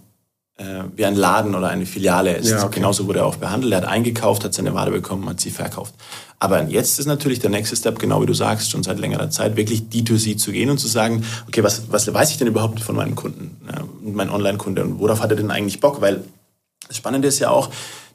[0.55, 2.51] äh, wie ein Laden oder eine Filiale ist.
[2.51, 2.75] Ja, okay.
[2.75, 3.73] Genauso wurde er auch behandelt.
[3.73, 5.95] Er hat eingekauft, hat seine Ware bekommen, hat sie verkauft.
[6.37, 9.55] Aber jetzt ist natürlich der nächste Step, genau wie du sagst, schon seit längerer Zeit,
[9.55, 12.95] wirklich D2C zu gehen und zu sagen, okay, was, was weiß ich denn überhaupt von
[12.95, 16.01] meinem Kunden, äh, mein Online-Kunde und worauf hat er denn eigentlich Bock?
[16.01, 16.23] Weil
[16.87, 17.69] das Spannende ist ja auch,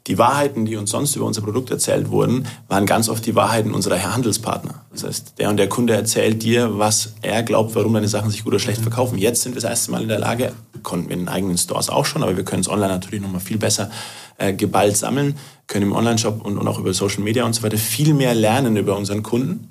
[0.09, 3.75] die Wahrheiten, die uns sonst über unser Produkt erzählt wurden, waren ganz oft die Wahrheiten
[3.75, 4.83] unserer Handelspartner.
[4.91, 8.43] Das heißt, der und der Kunde erzählt dir, was er glaubt, warum deine Sachen sich
[8.43, 9.19] gut oder schlecht verkaufen.
[9.19, 11.91] Jetzt sind wir das erste Mal in der Lage, konnten wir in den eigenen Stores
[11.91, 13.91] auch schon, aber wir können es online natürlich noch mal viel besser
[14.39, 17.77] äh, geballt sammeln, können im Online-Shop und, und auch über Social Media und so weiter
[17.77, 19.69] viel mehr lernen über unseren Kunden.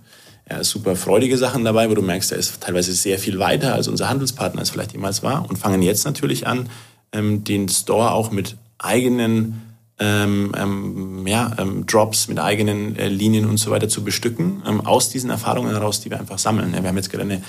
[0.48, 3.88] Ja, super freudige Sachen dabei, wo du merkst, er ist teilweise sehr viel weiter, als
[3.88, 6.70] unser Handelspartner es vielleicht jemals war und fangen jetzt natürlich an,
[7.12, 9.62] ähm, den Store auch mit eigenen
[10.00, 14.82] ähm, ähm, ja, ähm, Drops mit eigenen äh, Linien und so weiter zu bestücken, ähm,
[14.82, 16.74] aus diesen Erfahrungen heraus, die wir einfach sammeln.
[16.74, 17.42] Ja, wir haben jetzt gerade eine,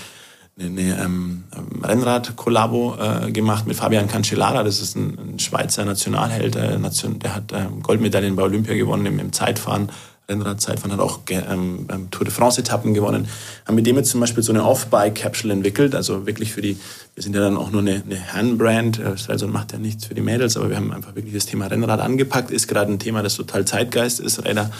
[0.59, 1.45] eine, eine ähm,
[1.83, 7.35] Rennrad-Kollabo äh, gemacht mit Fabian Cancellara, das ist ein, ein Schweizer Nationalheld, äh, Nation, der
[7.35, 9.91] hat ähm, Goldmedaillen bei Olympia gewonnen im, im Zeitfahren.
[10.31, 13.29] Rennradzeitfahren, hat auch ähm, Tour de France-Etappen gewonnen.
[13.67, 16.77] Haben mit dem jetzt zum Beispiel so eine Off-Bike-Capsule entwickelt, also wirklich für die,
[17.15, 20.21] wir sind ja dann auch nur eine, eine Herrenbrand, also macht ja nichts für die
[20.21, 23.37] Mädels, aber wir haben einfach wirklich das Thema Rennrad angepackt, ist gerade ein Thema, das
[23.37, 24.45] total Zeitgeist ist.
[24.45, 24.71] Räder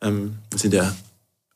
[0.00, 0.92] ähm, sind ja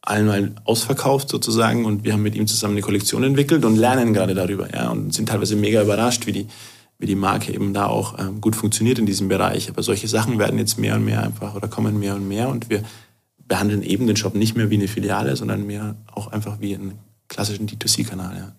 [0.02, 4.34] allenmal ausverkauft sozusagen und wir haben mit ihm zusammen eine Kollektion entwickelt und lernen gerade
[4.34, 6.46] darüber, ja, und sind teilweise mega überrascht, wie die,
[6.98, 9.68] wie die Marke eben da auch ähm, gut funktioniert in diesem Bereich.
[9.68, 12.70] Aber solche Sachen werden jetzt mehr und mehr einfach oder kommen mehr und mehr und
[12.70, 12.84] wir
[13.50, 16.98] behandeln eben den Shop nicht mehr wie eine Filiale, sondern mehr auch einfach wie einen
[17.28, 18.36] klassischen D2C-Kanal.
[18.36, 18.52] Ja.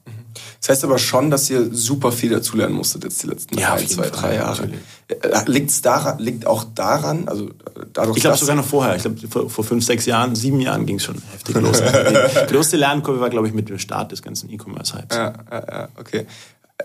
[0.60, 3.88] Das heißt aber schon, dass ihr super viel dazulernen musstet jetzt die letzten Ja, ein,
[3.88, 4.70] zwei, Fall, drei Jahre.
[5.08, 7.52] Äh, Liegt's daran, liegt auch daran, also äh,
[7.94, 8.98] dadurch, Ich glaube sogar noch vorher.
[8.98, 11.82] Ich glaube, vor, vor fünf, sechs Jahren, sieben Jahren ging es schon heftig los.
[12.50, 15.16] Die größte Lernkurve war, glaube ich, mit dem Start des ganzen E-Commerce-Hypes.
[15.16, 16.26] Ja, ja, ja, okay.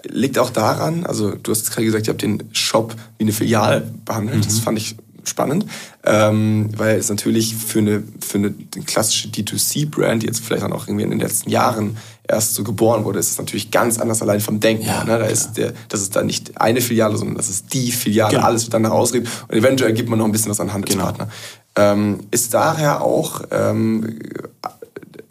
[0.08, 3.32] Liegt auch daran, also du hast jetzt gerade gesagt, ihr habt den Shop wie eine
[3.32, 4.38] Filiale behandelt.
[4.38, 4.42] Mhm.
[4.42, 4.96] Das fand ich
[5.28, 5.66] spannend,
[6.04, 10.86] ähm, weil es natürlich für eine, für eine klassische D2C-Brand, die jetzt vielleicht dann auch
[10.86, 11.96] irgendwie in den letzten Jahren
[12.28, 14.86] erst so geboren wurde, ist es natürlich ganz anders allein vom Denken.
[14.86, 15.12] Ja, ne?
[15.12, 15.30] Da klar.
[15.30, 18.34] ist der, das ist dann nicht eine Filiale, sondern das ist die Filiale.
[18.34, 18.46] Genau.
[18.46, 21.28] Alles wird dann herausgegeben und eventuell gibt man noch ein bisschen was an Handelspartner.
[21.76, 24.18] Ähm, ist daher auch ähm,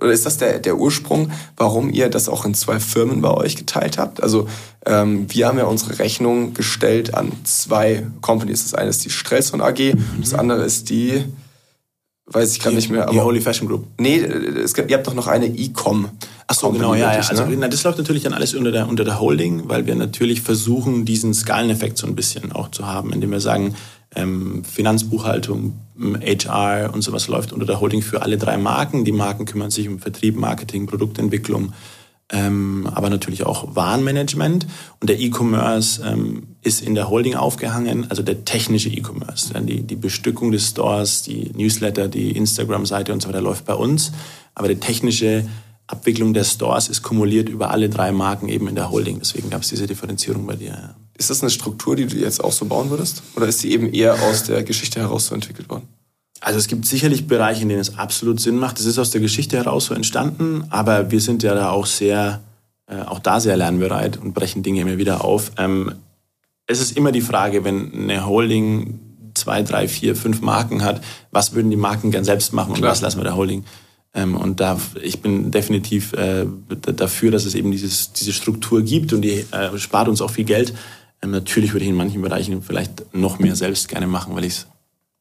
[0.05, 3.55] oder ist das der, der Ursprung, warum ihr das auch in zwei Firmen bei euch
[3.55, 4.21] geteilt habt?
[4.23, 4.47] Also
[4.85, 8.63] ähm, wir haben ja unsere Rechnung gestellt an zwei Companies.
[8.63, 11.25] Das eine ist die Strelson AG, das andere ist die,
[12.27, 13.07] weiß ich gerade nicht mehr.
[13.07, 13.87] Die Holy Fashion Group.
[13.97, 16.09] nee, es gibt, ihr habt doch noch eine E-Com.
[16.47, 17.27] Ach so, genau, ja, ja.
[17.27, 17.57] Also ne?
[17.57, 21.03] na, das läuft natürlich dann alles unter der, unter der Holding, weil wir natürlich versuchen,
[21.03, 23.75] diesen Skaleneffekt so ein bisschen auch zu haben, indem wir sagen,
[24.15, 29.05] ähm, Finanzbuchhaltung, ähm, HR und sowas läuft unter der Holding für alle drei Marken.
[29.05, 31.73] Die Marken kümmern sich um Vertrieb, Marketing, Produktentwicklung,
[32.31, 34.65] ähm, aber natürlich auch Warenmanagement.
[34.99, 39.53] Und der E-Commerce ähm, ist in der Holding aufgehangen, also der technische E-Commerce.
[39.61, 44.11] Die, die Bestückung des Stores, die Newsletter, die Instagram-Seite und so weiter läuft bei uns.
[44.55, 45.45] Aber die technische
[45.87, 49.19] Abwicklung der Stores ist kumuliert über alle drei Marken eben in der Holding.
[49.19, 50.69] Deswegen gab es diese Differenzierung bei dir.
[50.69, 50.95] Ja.
[51.17, 53.21] Ist das eine Struktur, die du jetzt auch so bauen würdest?
[53.35, 55.87] Oder ist die eben eher aus der Geschichte heraus so entwickelt worden?
[56.41, 58.79] Also es gibt sicherlich Bereiche, in denen es absolut Sinn macht.
[58.79, 62.41] Es ist aus der Geschichte heraus so entstanden, aber wir sind ja da auch sehr,
[62.87, 65.51] äh, auch da sehr lernbereit und brechen Dinge immer wieder auf.
[65.57, 65.93] Ähm,
[66.67, 68.99] es ist immer die Frage, wenn eine Holding
[69.33, 72.91] zwei, drei, vier, fünf Marken hat, was würden die Marken gern selbst machen und Klar.
[72.91, 73.63] was lassen wir der Holding?
[74.15, 79.11] Ähm, und da, ich bin definitiv äh, dafür, dass es eben dieses, diese Struktur gibt
[79.13, 80.73] und die äh, spart uns auch viel Geld.
[81.21, 84.53] Ähm, natürlich würde ich in manchen Bereichen vielleicht noch mehr selbst gerne machen, weil ich
[84.53, 84.67] es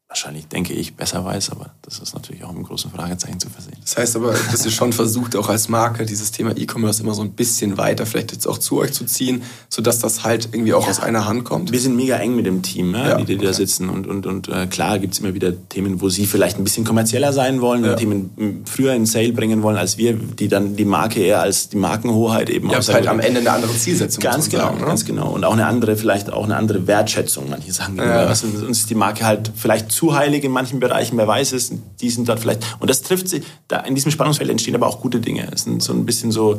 [0.08, 3.48] wahrscheinlich, denke ich, besser weiß, aber das ist natürlich auch mit einem großen Fragezeichen zu
[3.48, 3.76] versehen.
[3.82, 7.22] Das heißt aber, dass ihr schon versucht, auch als Marke dieses Thema E-Commerce immer so
[7.22, 10.86] ein bisschen weiter vielleicht jetzt auch zu euch zu ziehen, sodass das halt irgendwie auch
[10.86, 11.72] aus einer Hand kommt.
[11.72, 13.54] Wir sind mega eng mit dem Team, ne, Ja, die, die da okay.
[13.54, 13.88] sitzen.
[13.88, 17.32] Und, und, und äh, klar gibt's immer wieder Themen, wo sie vielleicht ein bisschen kommerzieller
[17.32, 17.94] sein wollen, Ja.
[17.94, 21.76] Themen früher in Sale bringen wollen als wir, die dann die Marke eher als die
[21.76, 24.22] Markenhoheit eben habt halt am Ende eine andere Zielsetzung.
[24.22, 24.86] Ganz genau, sagen, ne?
[24.86, 25.30] ganz genau.
[25.30, 27.96] Und auch eine andere, vielleicht auch eine andere Wertschätzung, manche Sachen.
[27.96, 28.26] Ja.
[28.26, 31.72] Also, uns ist die Marke halt vielleicht zu heilig in manchen Bereichen, wer weiß es,
[32.00, 35.00] die sind dort vielleicht, und das trifft sich, da in diesem Spannungsfeld entstehen aber auch
[35.00, 35.48] gute Dinge.
[35.52, 36.58] Es sind so ein bisschen so,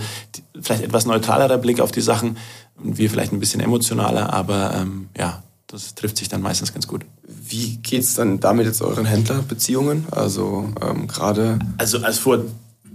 [0.60, 2.38] vielleicht etwas neutralerer Blick auf die Sachen
[2.82, 6.88] und wir vielleicht ein bisschen emotionaler, aber ähm, ja, das trifft sich dann meistens ganz
[6.88, 7.06] gut.
[7.28, 10.06] Wie geht's dann damit jetzt euren Händlerbeziehungen?
[10.12, 12.40] Also ähm, gerade Also als vor,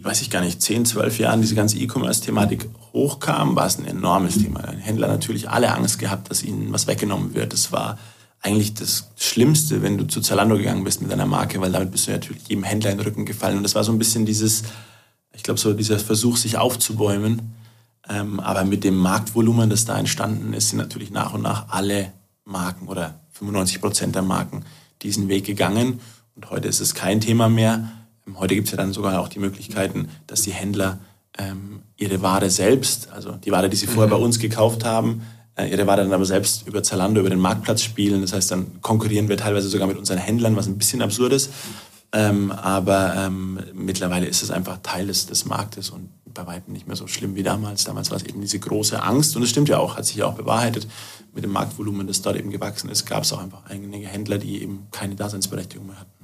[0.03, 4.39] weiß ich gar nicht, 10, 12 Jahren diese ganze E-Commerce-Thematik hochkam, war es ein enormes
[4.39, 4.63] Thema.
[4.79, 7.53] Händler natürlich alle Angst gehabt, dass ihnen was weggenommen wird.
[7.53, 7.99] Das war
[8.43, 12.07] eigentlich das Schlimmste, wenn du zu Zalando gegangen bist mit deiner Marke, weil damit bist
[12.07, 13.59] du natürlich jedem Händler in den Rücken gefallen.
[13.59, 14.63] Und das war so ein bisschen dieses,
[15.33, 17.55] ich glaube, so dieser Versuch, sich aufzubäumen.
[18.09, 22.13] Ähm, aber mit dem Marktvolumen, das da entstanden ist, sind natürlich nach und nach alle
[22.45, 24.65] Marken oder 95 Prozent der Marken
[25.03, 26.01] diesen Weg gegangen.
[26.35, 27.91] Und heute ist es kein Thema mehr.
[28.27, 30.99] Ähm, heute gibt es ja dann sogar auch die Möglichkeiten, dass die Händler
[31.39, 34.19] ähm, ihre Ware selbst, also die Ware, die sie vorher mhm.
[34.19, 35.23] bei uns gekauft haben,
[35.67, 38.21] ihre Ware dann aber selbst über Zalando, über den Marktplatz spielen.
[38.21, 41.51] Das heißt, dann konkurrieren wir teilweise sogar mit unseren Händlern, was ein bisschen absurd ist.
[42.13, 46.87] Ähm, aber ähm, mittlerweile ist es einfach Teil des, des Marktes und bei weitem nicht
[46.87, 47.85] mehr so schlimm wie damals.
[47.85, 50.27] Damals war es eben diese große Angst und es stimmt ja auch, hat sich ja
[50.27, 50.89] auch bewahrheitet.
[51.33, 54.63] Mit dem Marktvolumen, das dort eben gewachsen ist, gab es auch einfach einige Händler, die
[54.63, 56.21] eben keine Daseinsberechtigung mehr hatten.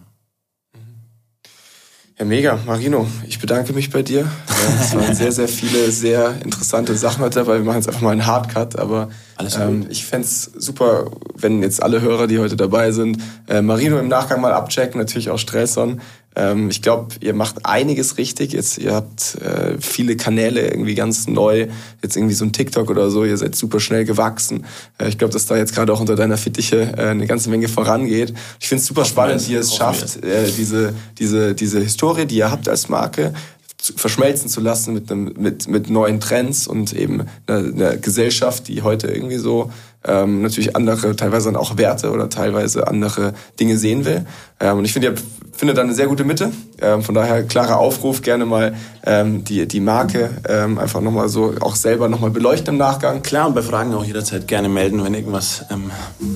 [2.19, 2.59] Ja, mega.
[2.65, 4.31] Marino, ich bedanke mich bei dir.
[4.81, 7.59] Es waren sehr, sehr viele sehr interessante Sachen heute dabei.
[7.59, 12.01] Wir machen jetzt einfach mal einen Hardcut, aber ähm, ich fände super, wenn jetzt alle
[12.01, 13.19] Hörer, die heute dabei sind,
[13.49, 16.01] äh, Marino im Nachgang mal abchecken, natürlich auch Stresson.
[16.37, 18.53] Ähm, ich glaube, ihr macht einiges richtig.
[18.53, 21.69] Jetzt, ihr habt äh, viele Kanäle irgendwie ganz neu.
[22.03, 23.25] Jetzt irgendwie so ein TikTok oder so.
[23.25, 24.67] Ihr seid super schnell gewachsen.
[24.99, 27.69] Äh, ich glaube, dass da jetzt gerade auch unter deiner Fittiche äh, eine ganze Menge
[27.69, 28.35] vorangeht.
[28.61, 32.37] Ich finde es super spannend, wie ihr es schafft, äh, diese, diese, diese Historie, die
[32.37, 33.33] ihr habt als Marke,
[33.79, 38.83] verschmelzen zu lassen mit, einem, mit, mit neuen Trends und eben einer, einer Gesellschaft, die
[38.83, 39.71] heute irgendwie so
[40.07, 44.25] ähm, natürlich andere, teilweise dann auch Werte oder teilweise andere Dinge sehen will.
[44.61, 45.15] Ähm, und ich finde, ihr
[45.57, 46.51] findet da eine sehr gute Mitte.
[46.81, 51.55] Ähm, von daher klarer Aufruf, gerne mal ähm, die, die Marke ähm, einfach nochmal so
[51.61, 53.23] auch selber nochmal beleuchten im Nachgang.
[53.23, 55.91] Klar, und bei Fragen auch jederzeit gerne melden, wenn irgendwas ähm,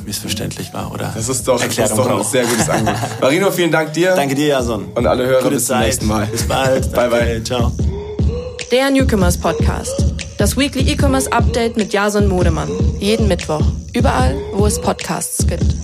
[0.07, 2.97] missverständlich war oder Das ist doch, das ist doch ein sehr gutes Angebot.
[3.21, 4.15] Marino, vielen Dank dir.
[4.15, 4.87] Danke dir, Jason.
[4.95, 5.77] Und alle Hörer, Gute bis Zeit.
[5.79, 6.27] zum nächsten Mal.
[6.27, 6.93] Bis bald.
[6.93, 7.43] bye, bye.
[7.45, 7.73] Ciao.
[8.71, 10.20] Der Newcomers Podcast.
[10.41, 12.71] Das Weekly E-Commerce Update mit Jason Modemann.
[12.99, 13.61] Jeden Mittwoch.
[13.93, 15.77] Überall, wo es Podcasts gibt.